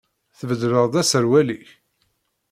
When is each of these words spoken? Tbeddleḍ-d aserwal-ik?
Tbeddleḍ-d 0.39 0.99
aserwal-ik? 1.01 1.67